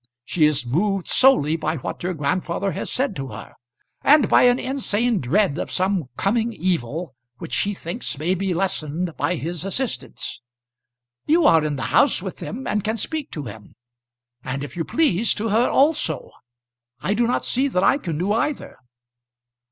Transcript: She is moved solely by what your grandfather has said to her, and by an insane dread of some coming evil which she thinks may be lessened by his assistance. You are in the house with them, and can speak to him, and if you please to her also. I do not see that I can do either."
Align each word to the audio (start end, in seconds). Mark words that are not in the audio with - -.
She 0.25 0.45
is 0.45 0.65
moved 0.65 1.07
solely 1.07 1.55
by 1.55 1.75
what 1.77 2.01
your 2.01 2.15
grandfather 2.15 2.71
has 2.71 2.91
said 2.91 3.15
to 3.17 3.27
her, 3.27 3.53
and 4.01 4.27
by 4.27 4.45
an 4.45 4.57
insane 4.57 5.19
dread 5.19 5.59
of 5.59 5.71
some 5.71 6.05
coming 6.17 6.51
evil 6.53 7.13
which 7.37 7.53
she 7.53 7.75
thinks 7.75 8.17
may 8.17 8.33
be 8.33 8.51
lessened 8.55 9.15
by 9.15 9.35
his 9.35 9.63
assistance. 9.63 10.41
You 11.27 11.45
are 11.45 11.63
in 11.63 11.75
the 11.75 11.83
house 11.93 12.19
with 12.19 12.37
them, 12.37 12.65
and 12.65 12.83
can 12.83 12.97
speak 12.97 13.29
to 13.33 13.43
him, 13.43 13.75
and 14.43 14.63
if 14.63 14.75
you 14.75 14.83
please 14.83 15.35
to 15.35 15.49
her 15.49 15.69
also. 15.69 16.31
I 17.01 17.13
do 17.13 17.27
not 17.27 17.45
see 17.45 17.67
that 17.67 17.83
I 17.83 17.99
can 17.99 18.17
do 18.17 18.33
either." 18.33 18.77